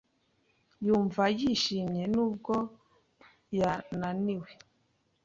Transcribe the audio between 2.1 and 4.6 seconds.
nubwo yananiwe.